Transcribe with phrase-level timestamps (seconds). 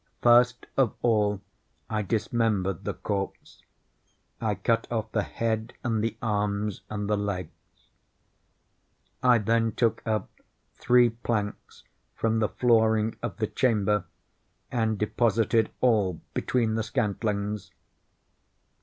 [0.23, 1.41] First of all
[1.87, 3.61] I dismembered the corpse.
[4.41, 7.51] I cut off the head and the arms and the legs.
[9.21, 10.31] I then took up
[10.73, 11.83] three planks
[12.15, 14.05] from the flooring of the chamber,
[14.71, 17.69] and deposited all between the scantlings.